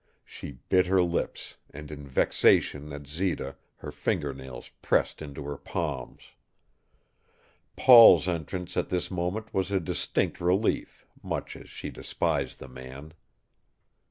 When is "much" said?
11.21-11.55